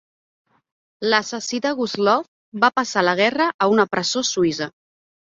[1.09, 2.29] L"assassí de Gustloff
[2.63, 4.69] va passar la guerra a una presó suïssa.